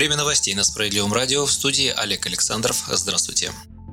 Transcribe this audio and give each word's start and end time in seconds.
Время 0.00 0.16
новостей 0.16 0.54
на 0.54 0.64
Справедливом 0.64 1.12
радио 1.12 1.44
в 1.44 1.52
студии 1.52 1.92
Олег 1.94 2.24
Александров. 2.24 2.84
Здравствуйте. 2.88 3.52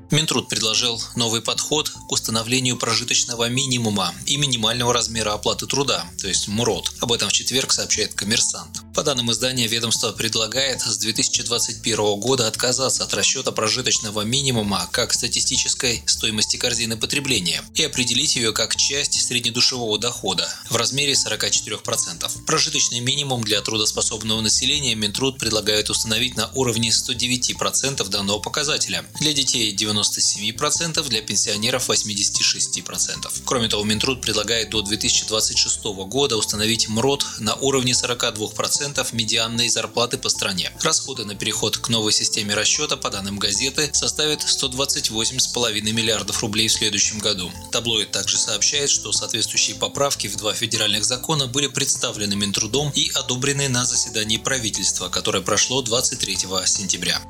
Минтруд 0.10 0.48
предложил 0.48 1.04
новый 1.18 1.42
подход 1.42 1.90
к 1.90 2.12
установлению 2.14 2.78
прожиточного 2.78 3.50
минимума 3.50 4.14
и 4.26 4.38
минимального 4.38 4.94
размера 4.94 5.34
оплаты 5.34 5.68
труда, 5.68 6.06
то 6.22 6.30
есть 6.30 6.48
МРОД. 6.48 6.94
Об 7.02 7.12
этом 7.12 7.28
в 7.28 7.34
четверг 7.34 7.74
сообщает 7.74 8.14
коммерсант. 8.14 8.84
По 8.98 9.04
данным 9.04 9.32
издания, 9.32 9.68
ведомство 9.68 10.12
предлагает 10.12 10.82
с 10.82 10.98
2021 10.98 12.20
года 12.20 12.48
отказаться 12.48 13.04
от 13.04 13.14
расчета 13.14 13.52
прожиточного 13.52 14.22
минимума 14.22 14.90
как 14.92 15.14
статистической 15.14 16.02
стоимости 16.08 16.58
корзины 16.58 16.98
потребления 16.98 17.62
и 17.76 17.84
определить 17.84 18.36
ее 18.36 18.54
как 18.54 18.76
часть 18.76 19.14
среднедушевого 19.24 20.00
дохода 20.00 20.52
в 20.72 20.76
размере 20.78 21.14
44%. 21.14 22.46
Прожиточный 22.48 23.00
минимум 23.00 23.44
для 23.44 23.62
трудоспособного 23.62 24.42
населения 24.42 24.96
Минтруд 24.96 25.38
предлагает 25.38 25.92
установить 25.92 26.36
на 26.36 26.50
уровне 26.56 26.90
109% 26.90 28.10
данного 28.10 28.40
показателя. 28.40 29.06
Для 29.20 29.32
детей 29.32 29.74
90 29.74 30.22
97%, 30.22 31.08
для 31.08 31.22
пенсионеров 31.22 31.88
86%. 31.88 33.32
Кроме 33.46 33.68
того, 33.68 33.84
Минтруд 33.84 34.22
предлагает 34.22 34.72
до 34.72 34.82
2026 34.82 35.84
года 36.08 36.36
установить 36.36 36.90
МРОД 36.90 37.26
на 37.40 37.54
уровне 37.56 37.92
42% 37.92 38.87
медианной 39.14 39.70
зарплаты 39.70 40.18
по 40.18 40.30
стране. 40.30 40.72
Расходы 40.82 41.26
на 41.26 41.36
переход 41.36 41.78
к 41.78 41.90
новой 41.90 42.12
системе 42.12 42.54
расчета, 42.54 42.98
по 42.98 43.10
данным 43.10 43.40
газеты, 43.40 43.90
составят 43.94 44.42
128,5 44.42 45.82
миллиардов 45.92 46.42
рублей 46.42 46.68
в 46.68 46.74
следующем 46.74 47.20
году. 47.20 47.52
Таблоид 47.72 48.12
также 48.12 48.38
сообщает, 48.38 48.90
что 48.90 49.12
соответствующие 49.12 49.76
поправки 49.76 50.28
в 50.28 50.36
два 50.36 50.54
федеральных 50.54 51.06
закона 51.06 51.48
были 51.48 51.68
представлены 51.68 52.36
Минтрудом 52.36 52.92
и 52.96 53.10
одобрены 53.14 53.70
на 53.70 53.86
заседании 53.86 54.38
правительства, 54.38 55.10
которое 55.10 55.42
прошло 55.42 55.82
23 55.82 56.38
сентября. 56.66 57.22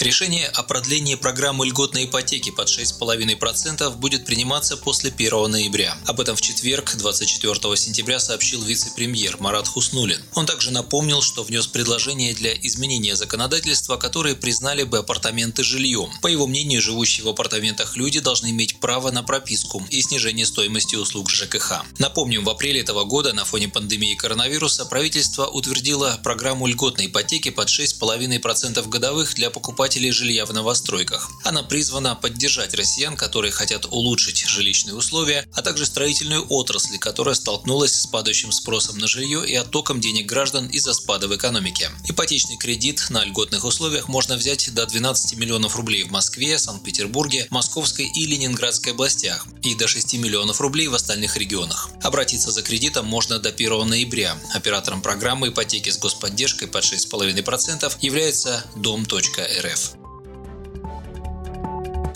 Решение 0.00 0.48
о 0.48 0.64
продлении 0.64 1.14
программы 1.14 1.66
льготной 1.66 2.06
ипотеки 2.06 2.50
под 2.50 2.68
6,5% 2.68 3.96
будет 3.96 4.26
приниматься 4.26 4.76
после 4.76 5.10
1 5.10 5.50
ноября. 5.50 5.96
Об 6.06 6.20
этом 6.20 6.34
в 6.34 6.40
четверг, 6.40 6.96
24 6.96 7.54
сентября, 7.76 8.18
сообщил 8.18 8.62
вице-премьер 8.62 9.36
Марат 9.38 9.68
Хуснулин. 9.68 10.20
Он 10.34 10.46
также 10.46 10.72
напомнил, 10.72 11.22
что 11.22 11.44
внес 11.44 11.68
предложение 11.68 12.34
для 12.34 12.54
изменения 12.54 13.14
законодательства, 13.14 13.96
которые 13.96 14.34
признали 14.34 14.82
бы 14.82 14.98
апартаменты 14.98 15.62
жильем. 15.62 16.10
По 16.22 16.26
его 16.26 16.46
мнению, 16.46 16.82
живущие 16.82 17.24
в 17.24 17.28
апартаментах 17.28 17.96
люди 17.96 18.18
должны 18.18 18.50
иметь 18.50 18.80
право 18.80 19.10
на 19.10 19.22
прописку 19.22 19.86
и 19.90 20.02
снижение 20.02 20.44
стоимости 20.44 20.96
услуг 20.96 21.30
ЖКХ. 21.30 21.84
Напомним, 21.98 22.44
в 22.44 22.50
апреле 22.50 22.80
этого 22.80 23.04
года 23.04 23.32
на 23.32 23.44
фоне 23.44 23.68
пандемии 23.68 24.14
коронавируса 24.14 24.86
правительство 24.86 25.46
утвердило 25.46 26.18
программу 26.22 26.66
льготной 26.66 27.06
ипотеки 27.06 27.50
под 27.50 27.68
6,5% 27.68 28.88
годовых 28.88 29.34
для 29.34 29.50
покупателей 29.50 29.83
покупателей 29.84 30.12
жилья 30.12 30.46
в 30.46 30.52
новостройках. 30.54 31.30
Она 31.44 31.62
призвана 31.62 32.14
поддержать 32.14 32.72
россиян, 32.72 33.18
которые 33.18 33.52
хотят 33.52 33.84
улучшить 33.84 34.46
жилищные 34.46 34.94
условия, 34.94 35.46
а 35.52 35.60
также 35.60 35.84
строительную 35.84 36.46
отрасль, 36.48 36.96
которая 36.98 37.34
столкнулась 37.34 37.92
с 37.92 38.06
падающим 38.06 38.50
спросом 38.50 38.96
на 38.96 39.06
жилье 39.06 39.46
и 39.46 39.54
оттоком 39.54 40.00
денег 40.00 40.24
граждан 40.24 40.68
из-за 40.68 40.94
спада 40.94 41.28
в 41.28 41.36
экономике. 41.36 41.90
Ипотечный 42.08 42.56
кредит 42.56 43.10
на 43.10 43.26
льготных 43.26 43.62
условиях 43.66 44.08
можно 44.08 44.36
взять 44.36 44.72
до 44.72 44.86
12 44.86 45.36
миллионов 45.36 45.76
рублей 45.76 46.04
в 46.04 46.10
Москве, 46.10 46.58
Санкт-Петербурге, 46.58 47.46
Московской 47.50 48.06
и 48.06 48.26
Ленинградской 48.26 48.92
областях 48.92 49.46
и 49.60 49.74
до 49.74 49.86
6 49.86 50.14
миллионов 50.14 50.62
рублей 50.62 50.88
в 50.88 50.94
остальных 50.94 51.36
регионах. 51.36 51.90
Обратиться 52.02 52.50
за 52.50 52.62
кредитом 52.62 53.04
можно 53.04 53.38
до 53.38 53.50
1 53.50 53.86
ноября. 53.86 54.38
Оператором 54.54 55.02
программы 55.02 55.48
ипотеки 55.48 55.90
с 55.90 55.98
господдержкой 55.98 56.68
под 56.68 56.84
6,5% 56.84 57.96
является 58.00 58.64
Дом.рф. 58.76 59.73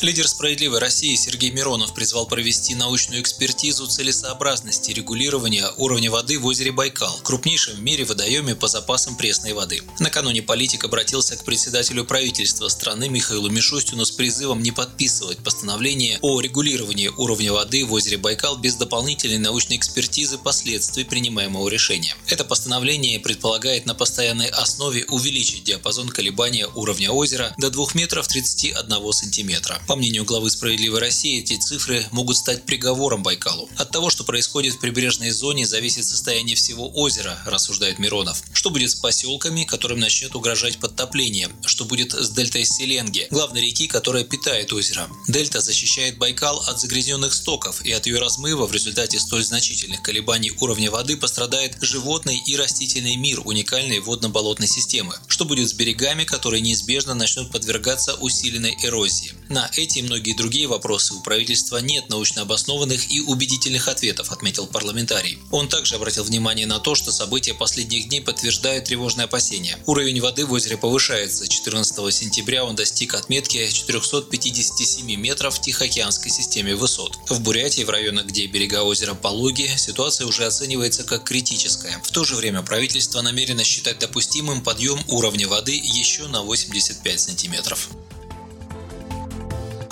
Лидер 0.01 0.29
«Справедливой 0.29 0.79
России» 0.79 1.17
Сергей 1.17 1.51
Миронов 1.51 1.93
призвал 1.93 2.25
провести 2.29 2.77
научную 2.77 3.21
экспертизу 3.21 3.89
целесообразности 3.89 4.93
регулирования 4.93 5.73
уровня 5.77 6.09
воды 6.09 6.39
в 6.39 6.47
озере 6.47 6.71
Байкал, 6.71 7.19
крупнейшем 7.25 7.75
в 7.75 7.81
мире 7.81 8.05
водоеме 8.05 8.55
по 8.55 8.69
запасам 8.69 9.17
пресной 9.17 9.55
воды. 9.55 9.83
Накануне 9.99 10.41
политик 10.41 10.85
обратился 10.85 11.37
к 11.37 11.45
председателю 11.45 12.05
правительства 12.05 12.69
страны 12.69 13.09
Михаилу 13.09 13.51
Мишустину 13.51 14.05
с 14.05 14.13
призывом 14.13 14.63
не 14.63 14.71
подписывать 14.71 15.39
постановление 15.39 16.21
о 16.23 16.41
регулировании 16.41 17.09
уровня 17.09 17.53
воды 17.53 17.85
в 17.85 17.93
озере 17.93 18.19
Байкал 18.19 18.57
без 18.57 18.77
дополнительной 18.77 19.39
научной 19.39 19.79
экспертизы 19.79 20.39
последствий 20.39 21.03
принимаемого 21.03 21.69
решения. 21.69 22.15
Это 22.29 22.45
постановление 22.45 23.19
предполагает 23.19 23.85
на 23.85 23.97
постоянной 23.97 24.47
основе 24.47 25.07
увеличить 25.07 25.65
диапазон 25.65 26.09
колебания 26.09 26.69
уровня 26.77 27.11
озера 27.11 27.53
до 27.59 27.69
2 27.69 27.87
метров 27.95 28.29
31 28.29 29.13
сантиметра. 29.13 29.81
По 29.89 29.97
мнению 29.97 30.27
главы 30.27 30.51
«Справедливой 30.51 31.01
России», 31.01 31.41
эти 31.41 31.57
цифры 31.57 32.05
могут 32.11 32.37
стать 32.37 32.65
приговором 32.65 33.23
Байкалу. 33.23 33.71
От 33.79 33.91
того, 33.91 34.11
что 34.11 34.23
происходит 34.23 34.75
в 34.75 34.81
прибрежной 34.81 35.31
зоне, 35.31 35.67
зависит 35.67 36.05
состояние 36.05 36.57
всего 36.57 36.91
озера, 36.91 37.39
рассуждает 37.47 37.99
Миронов. 37.99 38.43
Что 38.59 38.71
будет 38.71 38.91
с 38.91 38.97
поселками, 38.97 39.63
которым 39.63 40.01
начнет 40.01 40.35
угрожать 40.35 40.79
подтопление? 40.79 41.49
Что 41.65 41.85
будет 41.85 42.13
с 42.13 42.31
дельтой 42.31 42.65
Селенги, 42.65 43.29
главной 43.31 43.61
реки, 43.61 43.87
которая 43.87 44.25
питает 44.25 44.73
озеро? 44.73 45.09
Дельта 45.29 45.61
защищает 45.61 46.19
Байкал 46.19 46.59
от 46.67 46.81
загрязненных 46.81 47.35
стоков, 47.35 47.81
и 47.87 47.93
от 47.93 48.09
ее 48.09 48.19
размыва 48.19 48.67
в 48.67 48.73
результате 48.73 49.21
столь 49.21 49.45
значительных 49.45 50.03
колебаний 50.03 50.51
уровня 50.59 50.91
воды 50.91 51.17
пострадает 51.17 51.77
животный 51.81 52.43
и 52.49 52.57
растительный 52.57 53.15
мир 53.15 53.43
уникальной 53.45 54.01
водно-болотной 54.01 54.67
системы. 54.67 55.15
Что 55.29 55.45
будет 55.45 55.69
с 55.69 55.73
берегами, 55.73 56.25
которые 56.25 56.61
неизбежно 56.61 57.15
начнут 57.15 57.53
подвергаться 57.53 58.15
усиленной 58.15 58.77
эрозии? 58.83 59.35
На 59.49 59.71
эти 59.77 60.01
и 60.01 60.03
многие 60.03 60.35
другие 60.37 60.67
вопросы 60.67 61.15
у 61.15 61.21
правительства 61.21 61.77
нет 61.77 62.09
научно 62.09 62.43
обоснованных 62.43 63.09
и 63.13 63.21
убедительных 63.21 63.87
ответов, 63.87 64.33
отметил 64.33 64.67
парламентарий. 64.67 65.39
Он 65.53 65.69
также 65.69 65.95
обратил 65.95 66.25
внимание 66.25 66.67
на 66.67 66.81
то, 66.81 66.97
что 66.97 67.13
события 67.13 67.55
последних 67.55 68.09
дней 68.09 68.21
подтверждают 68.49 68.87
тревожные 68.87 69.27
опасения. 69.27 69.77
Уровень 69.85 70.23
воды 70.23 70.47
в 70.47 70.53
озере 70.53 70.79
повышается. 70.79 71.47
14 71.47 72.15
сентября 72.15 72.65
он 72.65 72.77
достиг 72.77 73.13
отметки 73.13 73.71
457 73.71 75.05
метров 75.17 75.57
в 75.57 75.61
Тихоокеанской 75.61 76.31
системе 76.31 76.75
высот. 76.75 77.19
В 77.29 77.41
Бурятии, 77.43 77.83
в 77.83 77.91
районах, 77.91 78.25
где 78.25 78.47
берега 78.47 78.85
озера 78.85 79.13
пологи, 79.13 79.71
ситуация 79.77 80.27
уже 80.27 80.47
оценивается 80.47 81.05
как 81.05 81.25
критическая. 81.25 82.01
В 82.03 82.11
то 82.11 82.25
же 82.25 82.37
время 82.37 82.63
правительство 82.63 83.21
намерено 83.21 83.65
считать 83.65 83.99
допустимым 83.99 84.63
подъем 84.63 84.99
уровня 85.09 85.47
воды 85.47 85.75
еще 85.75 86.27
на 86.29 86.43
85 86.43 87.21
сантиметров. 87.21 87.91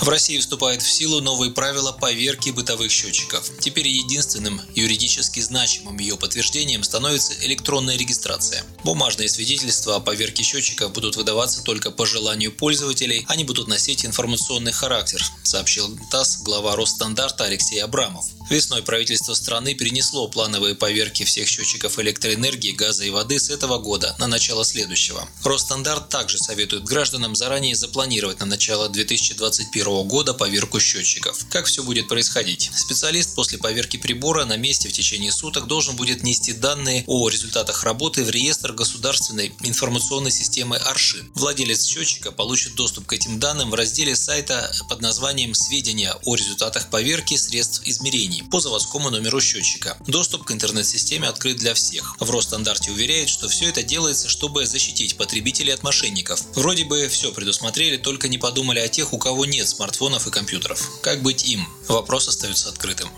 В 0.06 0.08
России 0.08 0.38
вступают 0.38 0.82
в 0.82 0.88
силу 0.88 1.20
новые 1.20 1.50
правила 1.50 1.90
поверки 1.90 2.50
бытовых 2.50 2.92
счетчиков. 2.92 3.50
Теперь 3.58 3.88
единственным 3.88 4.60
юридически 4.76 5.40
значимым 5.40 5.98
ее 5.98 6.16
подтверждением 6.16 6.84
становится 6.84 7.32
электронная 7.44 7.96
регистрация. 7.96 8.62
Бумажные 8.84 9.28
свидетельства 9.28 9.96
о 9.96 10.00
поверке 10.00 10.44
счетчиков 10.44 10.92
будут 10.92 11.16
выдаваться 11.16 11.60
только 11.64 11.90
по 11.90 12.06
желанию 12.06 12.52
пользователей, 12.52 13.24
они 13.26 13.42
будут 13.42 13.66
носить 13.66 14.06
информационный 14.06 14.70
характер, 14.70 15.20
сообщил 15.42 15.98
ТАСС 16.12 16.38
глава 16.42 16.76
Росстандарта 16.76 17.42
Алексей 17.42 17.82
Абрамов. 17.82 18.26
Весной 18.48 18.82
правительство 18.82 19.34
страны 19.34 19.74
перенесло 19.74 20.28
плановые 20.28 20.76
поверки 20.76 21.24
всех 21.24 21.48
счетчиков 21.48 21.98
электроэнергии, 21.98 22.70
газа 22.70 23.04
и 23.04 23.10
воды 23.10 23.40
с 23.40 23.50
этого 23.50 23.78
года 23.78 24.14
на 24.20 24.28
начало 24.28 24.64
следующего. 24.64 25.28
Росстандарт 25.42 26.10
также 26.10 26.38
советует 26.38 26.84
гражданам 26.84 27.34
заранее 27.34 27.74
запланировать 27.74 28.38
на 28.38 28.47
начало 28.47 28.88
2021 28.88 29.96
года 30.04 30.34
поверку 30.34 30.81
счетчиков. 30.81 31.39
Как 31.51 31.66
все 31.66 31.83
будет 31.83 32.09
происходить? 32.09 32.71
Специалист 32.75 33.34
после 33.34 33.59
поверки 33.59 33.97
прибора 33.97 34.45
на 34.45 34.57
месте 34.57 34.89
в 34.89 34.93
течение 34.93 35.33
суток 35.33 35.66
должен 35.66 35.97
будет 35.97 36.22
нести 36.22 36.53
данные 36.53 37.04
о 37.07 37.28
результатах 37.28 37.84
работы 37.84 38.25
в 38.25 38.31
реестр 38.31 38.72
государственной 38.72 39.53
информационной 39.63 40.31
системы 40.31 40.77
Аршин. 40.77 41.31
Владелец 41.34 41.87
счетчика 41.87 42.33
получит 42.33 42.75
доступ 42.75 43.07
к 43.07 43.13
этим 43.13 43.39
данным 43.39 43.71
в 43.71 43.75
разделе 43.75 44.16
сайта 44.16 44.72
под 44.89 45.01
названием 45.01 45.54
«Сведения 45.54 46.15
о 46.25 46.34
результатах 46.34 46.91
поверки 46.91 47.37
средств 47.37 47.83
измерений» 47.84 48.43
по 48.51 48.60
заводскому 48.60 49.10
номеру 49.10 49.41
счетчика. 49.41 49.97
Доступ 50.07 50.45
к 50.45 50.53
интернет-системе 50.53 51.28
открыт 51.28 51.57
для 51.57 51.75
всех. 51.75 52.16
В 52.21 52.31
Росстандарте 52.31 52.91
уверяет, 52.91 53.28
что 53.28 53.48
все 53.48 53.69
это 53.69 53.83
делается, 53.83 54.28
чтобы 54.28 54.66
защитить 54.66 55.16
потребителей 55.16 55.72
от 55.72 55.83
мошенников. 55.83 56.43
Вроде 56.54 56.84
бы 56.84 57.09
все 57.09 57.33
предусмотрели, 57.33 57.97
только 57.97 58.28
не 58.28 58.39
подумали 58.39 58.81
о 58.81 58.89
тех, 58.89 59.13
у 59.13 59.19
кого 59.19 59.45
нет 59.45 59.69
смартфонов 59.86 60.27
и 60.27 60.30
компьютеров. 60.30 60.91
Как 61.00 61.22
быть 61.22 61.44
им? 61.44 61.66
Вопрос 61.86 62.27
остается 62.27 62.68
открытым. 62.68 63.09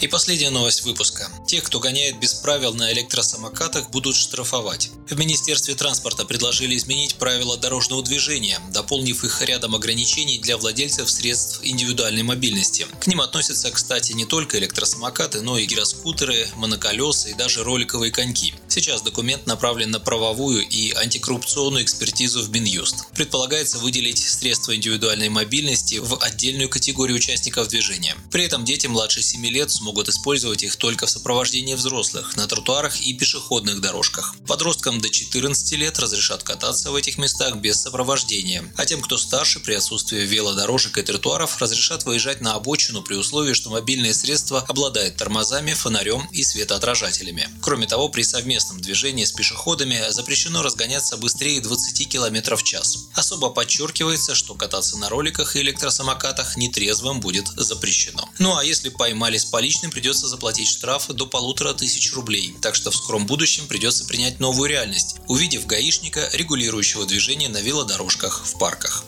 И 0.00 0.06
последняя 0.06 0.50
новость 0.50 0.84
выпуска. 0.84 1.28
Тех, 1.48 1.64
кто 1.64 1.80
гоняет 1.80 2.20
без 2.20 2.32
правил 2.34 2.72
на 2.72 2.92
электросамокатах, 2.92 3.90
будут 3.90 4.14
штрафовать. 4.14 4.90
В 5.10 5.18
Министерстве 5.18 5.74
транспорта 5.74 6.24
предложили 6.24 6.76
изменить 6.76 7.16
правила 7.16 7.56
дорожного 7.56 8.04
движения, 8.04 8.60
дополнив 8.70 9.24
их 9.24 9.42
рядом 9.42 9.74
ограничений 9.74 10.38
для 10.38 10.56
владельцев 10.56 11.10
средств 11.10 11.58
индивидуальной 11.64 12.22
мобильности. 12.22 12.86
К 13.00 13.08
ним 13.08 13.20
относятся, 13.20 13.72
кстати, 13.72 14.12
не 14.12 14.24
только 14.24 14.58
электросамокаты, 14.58 15.40
но 15.40 15.58
и 15.58 15.66
гироскутеры, 15.66 16.46
моноколеса 16.54 17.30
и 17.30 17.34
даже 17.34 17.64
роликовые 17.64 18.12
коньки. 18.12 18.54
Сейчас 18.68 19.00
документ 19.00 19.46
направлен 19.46 19.90
на 19.90 19.98
правовую 19.98 20.60
и 20.60 20.92
антикоррупционную 20.92 21.82
экспертизу 21.84 22.42
в 22.42 22.50
Минюст. 22.50 23.10
Предполагается 23.14 23.78
выделить 23.78 24.18
средства 24.18 24.76
индивидуальной 24.76 25.30
мобильности 25.30 25.96
в 25.96 26.18
отдельную 26.22 26.68
категорию 26.68 27.16
участников 27.16 27.68
движения. 27.68 28.14
При 28.30 28.44
этом 28.44 28.66
дети 28.66 28.86
младше 28.86 29.22
7 29.22 29.44
лет 29.46 29.70
смогут 29.70 30.10
использовать 30.10 30.62
их 30.62 30.76
только 30.76 31.06
в 31.06 31.10
сопровождении 31.10 31.74
взрослых 31.74 32.36
на 32.36 32.46
тротуарах 32.46 33.00
и 33.00 33.14
пешеходных 33.14 33.80
дорожках. 33.80 34.36
Подросткам 34.46 35.00
до 35.00 35.08
14 35.08 35.72
лет 35.72 35.98
разрешат 35.98 36.42
кататься 36.42 36.90
в 36.90 36.94
этих 36.94 37.16
местах 37.16 37.56
без 37.56 37.80
сопровождения, 37.80 38.70
а 38.76 38.84
тем, 38.84 39.00
кто 39.00 39.16
старше, 39.16 39.60
при 39.60 39.74
отсутствии 39.74 40.20
велодорожек 40.20 40.98
и 40.98 41.02
тротуаров, 41.02 41.60
разрешат 41.60 42.04
выезжать 42.04 42.42
на 42.42 42.52
обочину 42.52 43.02
при 43.02 43.14
условии, 43.14 43.54
что 43.54 43.70
мобильное 43.70 44.12
средство 44.12 44.60
обладает 44.60 45.16
тормозами, 45.16 45.72
фонарем 45.72 46.28
и 46.32 46.44
светоотражателями. 46.44 47.48
Кроме 47.62 47.86
того, 47.86 48.10
при 48.10 48.22
совместном 48.22 48.57
движении 48.80 49.24
с 49.24 49.32
пешеходами 49.32 50.02
запрещено 50.10 50.62
разгоняться 50.62 51.16
быстрее 51.16 51.60
20 51.60 52.08
км 52.08 52.56
в 52.56 52.62
час. 52.62 53.08
Особо 53.14 53.50
подчеркивается, 53.50 54.34
что 54.34 54.54
кататься 54.54 54.98
на 54.98 55.08
роликах 55.08 55.56
и 55.56 55.60
электросамокатах 55.60 56.56
нетрезвым 56.56 57.20
будет 57.20 57.48
запрещено. 57.56 58.28
Ну 58.38 58.56
а 58.56 58.64
если 58.64 58.88
поймали 58.88 59.38
с 59.38 59.44
поличным, 59.44 59.90
придется 59.90 60.28
заплатить 60.28 60.68
штраф 60.68 61.08
до 61.08 61.26
полутора 61.26 61.72
тысяч 61.74 62.12
рублей. 62.12 62.54
Так 62.62 62.74
что 62.74 62.90
в 62.90 62.96
скором 62.96 63.26
будущем 63.26 63.66
придется 63.66 64.04
принять 64.04 64.40
новую 64.40 64.68
реальность, 64.68 65.16
увидев 65.26 65.66
гаишника, 65.66 66.30
регулирующего 66.32 67.06
движение 67.06 67.48
на 67.48 67.60
велодорожках 67.60 68.44
в 68.44 68.58
парках. 68.58 69.04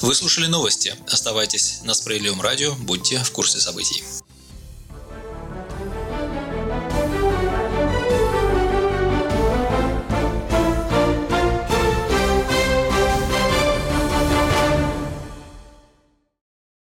Вы 0.00 0.14
слушали 0.14 0.46
новости. 0.46 0.94
Оставайтесь 1.08 1.80
на 1.82 1.94
Спрейлиум 1.94 2.40
радио, 2.40 2.74
будьте 2.74 3.18
в 3.22 3.30
курсе 3.30 3.60
событий. 3.60 4.02